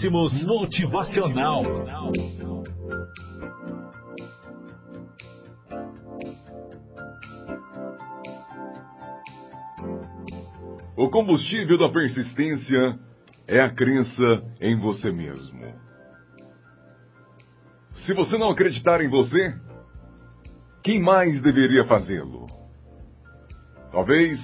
Máximos 0.00 0.44
Motivacional. 0.44 1.62
O 10.96 11.10
combustível 11.10 11.76
da 11.76 11.90
persistência 11.90 12.98
é 13.46 13.60
a 13.60 13.68
crença 13.68 14.42
em 14.58 14.74
você 14.78 15.12
mesmo. 15.12 15.60
Se 17.92 18.14
você 18.14 18.38
não 18.38 18.48
acreditar 18.48 19.02
em 19.02 19.08
você, 19.08 19.54
quem 20.82 20.98
mais 20.98 21.42
deveria 21.42 21.84
fazê-lo? 21.84 22.46
Talvez 23.92 24.40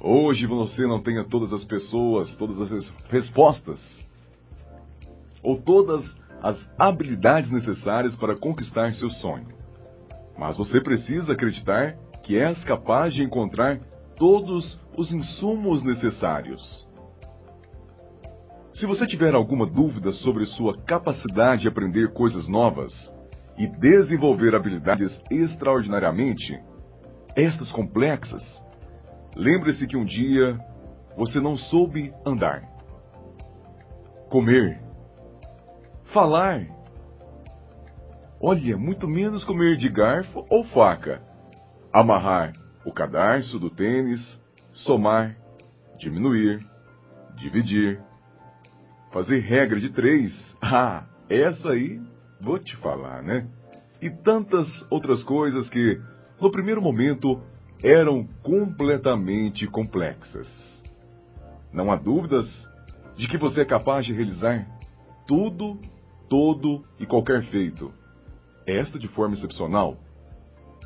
hoje 0.00 0.46
você 0.46 0.86
não 0.86 1.02
tenha 1.02 1.24
todas 1.24 1.52
as 1.52 1.62
pessoas, 1.62 2.34
todas 2.36 2.58
as 2.58 2.88
respostas, 3.10 3.78
ou 5.42 5.60
todas 5.60 6.04
as 6.42 6.58
habilidades 6.78 7.50
necessárias 7.50 8.16
para 8.16 8.36
conquistar 8.36 8.92
seu 8.94 9.10
sonho. 9.10 9.46
Mas 10.38 10.56
você 10.56 10.80
precisa 10.80 11.32
acreditar 11.32 11.96
que 12.22 12.36
és 12.36 12.62
capaz 12.64 13.14
de 13.14 13.22
encontrar 13.22 13.78
todos 14.16 14.78
os 14.96 15.12
insumos 15.12 15.82
necessários. 15.82 16.88
Se 18.72 18.86
você 18.86 19.06
tiver 19.06 19.34
alguma 19.34 19.66
dúvida 19.66 20.12
sobre 20.12 20.46
sua 20.46 20.76
capacidade 20.76 21.62
de 21.62 21.68
aprender 21.68 22.12
coisas 22.12 22.48
novas 22.48 22.92
e 23.58 23.66
desenvolver 23.66 24.54
habilidades 24.54 25.20
extraordinariamente, 25.30 26.58
estas 27.36 27.70
complexas, 27.72 28.42
lembre-se 29.36 29.86
que 29.86 29.96
um 29.96 30.04
dia 30.04 30.58
você 31.16 31.40
não 31.40 31.56
soube 31.56 32.12
andar, 32.24 32.62
comer, 34.30 34.80
falar. 36.12 36.66
Olha, 38.40 38.76
muito 38.76 39.06
menos 39.06 39.44
comer 39.44 39.76
de 39.76 39.88
garfo 39.88 40.44
ou 40.48 40.64
faca, 40.64 41.22
amarrar 41.92 42.52
o 42.84 42.92
cadarço 42.92 43.58
do 43.58 43.70
tênis, 43.70 44.40
somar, 44.72 45.36
diminuir, 45.98 46.66
dividir, 47.36 48.00
fazer 49.12 49.40
regra 49.40 49.80
de 49.80 49.90
três. 49.90 50.32
Ah, 50.62 51.04
essa 51.26 51.70
aí 51.70 51.98
vou 52.38 52.58
te 52.58 52.76
falar, 52.76 53.22
né? 53.22 53.48
E 54.00 54.10
tantas 54.10 54.68
outras 54.90 55.22
coisas 55.24 55.70
que, 55.70 55.98
no 56.38 56.50
primeiro 56.50 56.82
momento, 56.82 57.40
eram 57.82 58.28
completamente 58.42 59.66
complexas. 59.66 60.46
Não 61.72 61.90
há 61.90 61.96
dúvidas 61.96 62.46
de 63.16 63.26
que 63.26 63.38
você 63.38 63.62
é 63.62 63.64
capaz 63.64 64.04
de 64.04 64.12
realizar 64.12 64.66
tudo, 65.26 65.80
todo 66.30 66.84
e 66.98 67.04
qualquer 67.04 67.42
feito. 67.46 67.92
Esta 68.64 68.98
de 68.98 69.08
forma 69.08 69.34
excepcional. 69.34 69.98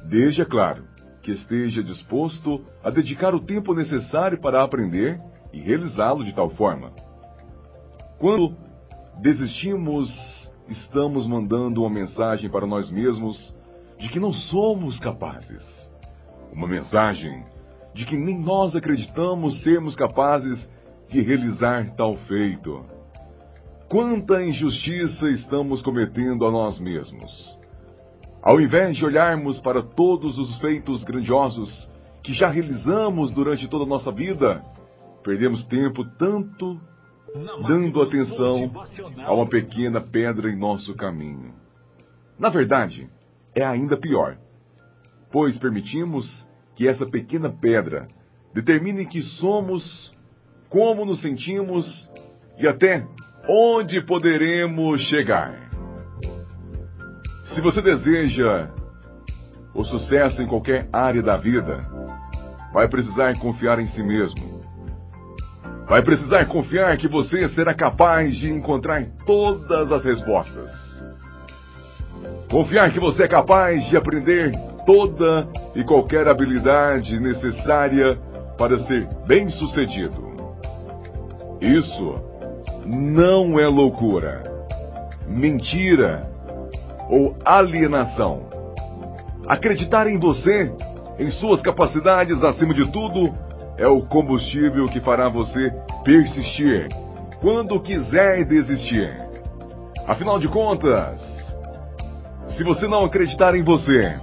Desde, 0.09 0.41
é 0.41 0.45
claro, 0.45 0.85
que 1.23 1.31
esteja 1.31 1.83
disposto 1.83 2.65
a 2.83 2.89
dedicar 2.91 3.35
o 3.35 3.41
tempo 3.41 3.75
necessário 3.75 4.41
para 4.41 4.63
aprender 4.63 5.21
e 5.53 5.61
realizá-lo 5.61 6.25
de 6.25 6.35
tal 6.35 6.49
forma. 6.51 6.93
Quando 8.19 8.57
desistimos, 9.21 10.11
estamos 10.67 11.27
mandando 11.27 11.83
uma 11.83 11.91
mensagem 11.91 12.51
para 12.51 12.67
nós 12.67 12.91
mesmos 12.91 13.55
de 13.99 14.09
que 14.09 14.19
não 14.19 14.33
somos 14.33 14.99
capazes. 14.99 15.63
Uma 16.53 16.67
mensagem 16.67 17.45
de 17.93 18.07
que 18.07 18.17
nem 18.17 18.39
nós 18.39 18.75
acreditamos 18.75 19.63
sermos 19.63 19.95
capazes 19.95 20.69
de 21.09 21.21
realizar 21.21 21.95
tal 21.97 22.17
feito. 22.17 22.83
Quanta 23.95 24.43
injustiça 24.43 25.31
estamos 25.31 25.81
cometendo 25.81 26.45
a 26.45 26.51
nós 26.51 26.81
mesmos. 26.81 27.57
Ao 28.43 28.61
invés 28.61 28.97
de 28.97 29.05
olharmos 29.05 29.61
para 29.61 29.85
todos 29.85 30.37
os 30.37 30.59
feitos 30.59 31.05
grandiosos 31.05 31.89
que 32.21 32.33
já 32.33 32.49
realizamos 32.49 33.31
durante 33.31 33.69
toda 33.69 33.85
a 33.85 33.87
nossa 33.87 34.11
vida, 34.11 34.65
perdemos 35.23 35.63
tempo 35.67 36.05
tanto 36.19 36.77
dando 37.69 38.03
atenção 38.03 38.69
a 39.25 39.33
uma 39.33 39.47
pequena 39.47 40.01
pedra 40.01 40.51
em 40.51 40.59
nosso 40.59 40.93
caminho. 40.97 41.55
Na 42.37 42.49
verdade, 42.49 43.09
é 43.55 43.65
ainda 43.65 43.97
pior, 43.97 44.37
pois 45.31 45.57
permitimos 45.57 46.45
que 46.75 46.89
essa 46.89 47.07
pequena 47.07 47.49
pedra 47.49 48.09
determine 48.53 49.07
que 49.07 49.23
somos, 49.23 50.13
como 50.69 51.05
nos 51.05 51.21
sentimos 51.21 52.11
e 52.59 52.67
até 52.67 53.07
onde 53.49 54.01
poderemos 54.01 55.01
chegar. 55.03 55.55
Se 57.55 57.61
você 57.61 57.83
deseja 57.83 58.71
o 59.75 59.85
sucesso 59.85 60.41
em 60.41 60.47
qualquer 60.47 60.89
área 60.93 61.23
da 61.23 61.37
vida, 61.37 61.87
vai 62.73 62.89
precisar 62.89 63.39
confiar 63.39 63.79
em 63.79 63.87
si 63.89 64.03
mesmo. 64.03 64.63
Vai 65.87 66.03
precisar 66.03 66.47
confiar 66.47 66.97
que 66.97 67.07
você 67.07 67.49
será 67.51 67.75
capaz 67.75 68.35
de 68.37 68.51
encontrar 68.51 69.05
todas 69.27 69.93
as 69.93 70.03
respostas. 70.03 70.71
Confiar 72.51 72.91
que 72.93 73.01
você 73.01 73.25
é 73.25 73.29
capaz 73.29 73.85
de 73.91 73.97
aprender 73.97 74.53
toda 74.87 75.47
e 75.75 75.85
qualquer 75.85 76.27
habilidade 76.27 77.21
necessária 77.21 78.17
para 78.57 78.79
ser 78.87 79.07
bem-sucedido. 79.27 80.33
Isso 81.61 82.34
não 82.85 83.59
é 83.59 83.67
loucura, 83.67 84.43
mentira 85.27 86.31
ou 87.09 87.37
alienação. 87.45 88.49
Acreditar 89.47 90.07
em 90.07 90.19
você, 90.19 90.73
em 91.19 91.31
suas 91.31 91.61
capacidades 91.61 92.43
acima 92.43 92.75
de 92.75 92.91
tudo, 92.91 93.35
é 93.77 93.87
o 93.87 94.03
combustível 94.03 94.89
que 94.89 95.01
fará 95.01 95.29
você 95.29 95.73
persistir 96.05 96.89
quando 97.41 97.81
quiser 97.81 98.45
desistir. 98.45 99.13
Afinal 100.07 100.39
de 100.39 100.49
contas, 100.49 101.21
se 102.57 102.63
você 102.63 102.87
não 102.87 103.05
acreditar 103.05 103.55
em 103.55 103.63
você, 103.63 104.19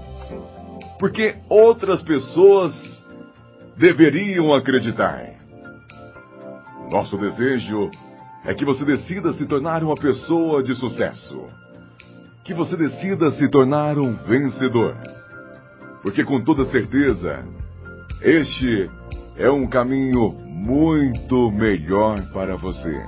porque 0.99 1.35
outras 1.49 2.01
pessoas 2.01 2.73
deveriam 3.77 4.53
acreditar? 4.53 5.33
Nosso 6.89 7.17
desejo 7.17 7.89
é 8.45 8.53
que 8.53 8.65
você 8.65 8.83
decida 8.83 9.33
se 9.33 9.45
tornar 9.45 9.83
uma 9.83 9.95
pessoa 9.95 10.63
de 10.63 10.75
sucesso 10.75 11.47
que 12.43 12.53
você 12.53 12.75
decida 12.75 13.31
se 13.33 13.47
tornar 13.49 13.97
um 13.97 14.13
vencedor. 14.13 14.95
Porque 16.01 16.23
com 16.23 16.41
toda 16.41 16.65
certeza, 16.65 17.45
este 18.21 18.89
é 19.37 19.49
um 19.49 19.67
caminho 19.67 20.31
muito 20.47 21.51
melhor 21.51 22.21
para 22.33 22.55
você. 22.55 23.01